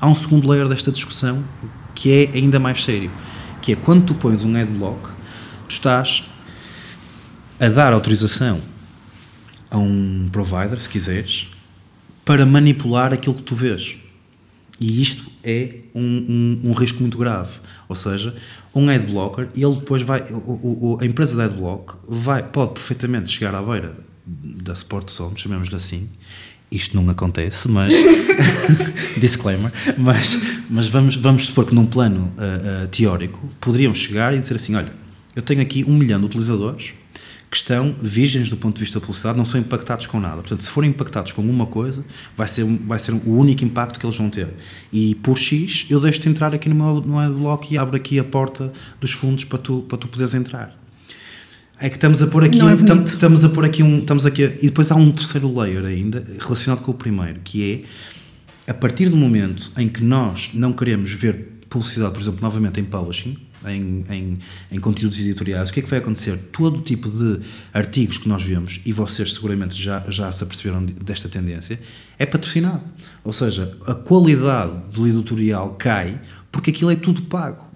[0.00, 1.42] Há um segundo layer desta discussão
[1.94, 3.10] que é ainda mais sério,
[3.60, 5.08] que é quando tu pões um adblock,
[5.68, 6.31] tu estás
[7.62, 8.60] a dar autorização
[9.70, 11.46] a um provider, se quiseres,
[12.24, 13.96] para manipular aquilo que tu vês.
[14.80, 16.02] E isto é um,
[16.64, 17.52] um, um risco muito grave.
[17.88, 18.34] Ou seja,
[18.74, 20.22] um adblocker, ele depois vai.
[20.32, 23.96] O, o, a empresa de adblock vai, pode perfeitamente chegar à beira
[24.26, 26.08] da Sport Zone, chamemos-lhe assim.
[26.68, 27.92] Isto não acontece, mas.
[29.18, 29.70] disclaimer.
[29.96, 30.36] Mas,
[30.68, 34.74] mas vamos, vamos supor que num plano uh, uh, teórico poderiam chegar e dizer assim:
[34.74, 34.92] olha,
[35.36, 36.94] eu tenho aqui um milhão de utilizadores
[37.52, 40.36] que estão virgens do ponto de vista da publicidade, não são impactados com nada.
[40.36, 42.02] Portanto, se forem impactados com uma coisa,
[42.34, 44.48] vai ser, vai ser o único impacto que eles vão ter.
[44.90, 48.18] E por X, eu deixo-te entrar aqui no meu, no meu bloco e abro aqui
[48.18, 50.74] a porta dos fundos para tu, para tu poderes entrar.
[51.78, 54.44] É que estamos a pôr aqui, um, é estamos a pôr aqui um, estamos aqui
[54.44, 57.84] e depois há um terceiro layer ainda relacionado com o primeiro, que
[58.66, 62.78] é a partir do momento em que nós não queremos ver publicidade, por exemplo, novamente
[62.78, 64.38] em publishing, em, em,
[64.70, 66.36] em, conteúdos editoriais, o que é que vai acontecer?
[66.52, 67.40] Todo tipo de
[67.72, 71.80] artigos que nós vemos, e vocês seguramente já, já se aperceberam desta tendência,
[72.18, 72.82] é patrocinado.
[73.24, 76.20] Ou seja, a qualidade do editorial cai
[76.50, 77.72] porque aquilo é tudo pago.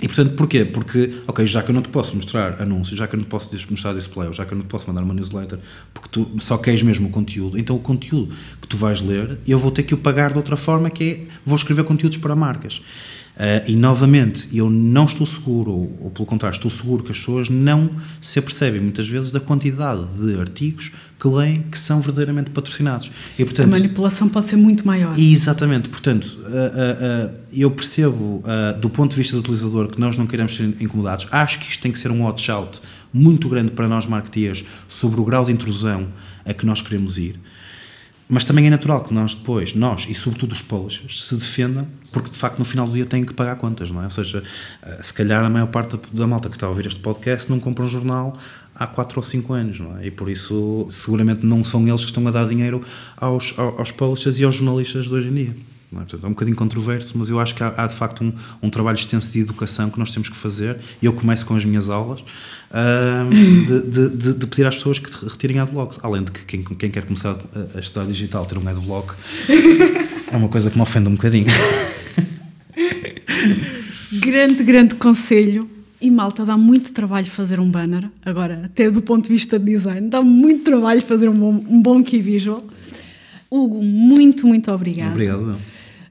[0.00, 0.64] E portanto, porquê?
[0.64, 3.28] Porque, ok, já que eu não te posso mostrar anúncios, já que eu não te
[3.28, 5.58] posso mostrar display, já que eu não te posso mandar uma newsletter,
[5.92, 9.58] porque tu só queres mesmo o conteúdo, então o conteúdo que tu vais ler, eu
[9.58, 12.80] vou ter que o pagar de outra forma, que é, vou escrever conteúdos para marcas.
[13.40, 17.18] Uh, e novamente, eu não estou seguro, ou, ou, pelo contrário, estou seguro que as
[17.18, 17.88] pessoas não
[18.20, 23.10] se apercebem muitas vezes da quantidade de artigos que leem que são verdadeiramente patrocinados.
[23.38, 25.18] E, portanto, a manipulação pode ser muito maior.
[25.18, 28.44] Exatamente, portanto, uh, uh, eu percebo
[28.78, 31.26] do ponto de vista do utilizador que nós não queremos ser incomodados.
[31.30, 32.78] Acho que isto tem que ser um watch out
[33.10, 36.08] muito grande para nós marketeers sobre o grau de intrusão
[36.44, 37.40] a que nós queremos ir.
[38.32, 42.30] Mas também é natural que nós depois, nós e sobretudo os publishers, se defendam, porque
[42.30, 44.04] de facto no final do dia têm que pagar contas, não é?
[44.04, 44.44] Ou seja,
[44.84, 47.58] eh, se calhar a maior parte da malta que está a ouvir este podcast não
[47.58, 48.38] compra um jornal
[48.72, 50.06] há 4 ou 5 anos, não é?
[50.06, 52.84] E por isso, seguramente não são eles que estão a dar dinheiro
[53.16, 55.69] aos, aos publishers e aos jornalistas de hoje em dia.
[55.92, 55.96] É?
[55.96, 58.32] Portanto, é um bocadinho controverso, mas eu acho que há, há de facto um,
[58.62, 60.78] um, trabalho extenso de educação que nós temos que fazer.
[61.02, 65.10] E eu começo com as minhas aulas uh, de, de, de, pedir às pessoas que
[65.26, 65.98] retirem adblocks.
[66.02, 69.14] Além de que quem, quem quer começar a, a, estudar digital, ter um adblock
[70.30, 71.46] é uma coisa que me ofende um bocadinho.
[74.20, 75.68] grande, grande conselho.
[76.00, 78.08] E malta, dá muito trabalho fazer um banner.
[78.24, 81.82] Agora, até do ponto de vista de design, dá muito trabalho fazer um bom, um
[81.82, 82.64] bom key visual.
[83.50, 85.10] Hugo, muito, muito obrigado.
[85.10, 85.56] Obrigado, meu.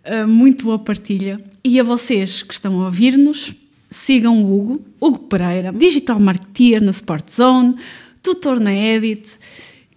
[0.06, 1.44] Uh, muito boa partilha.
[1.64, 3.54] E a vocês que estão a ouvir-nos,
[3.90, 7.76] sigam o Hugo, Hugo Pereira, Digital Marketeer na Sport Zone,
[8.22, 9.38] tutor na Edit.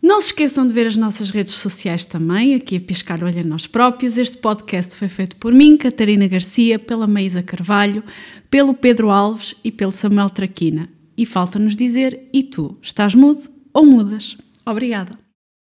[0.03, 3.44] Não se esqueçam de ver as nossas redes sociais também, aqui a piscar olho a
[3.44, 4.18] nós próprios.
[4.18, 8.03] Este podcast foi feito por mim, Catarina Garcia, pela Maísa Carvalho,
[8.50, 10.88] pelo Pedro Alves e pelo Samuel Traquina.
[11.16, 14.36] E falta-nos dizer, e tu, estás mudo ou mudas?
[14.66, 15.16] Obrigada.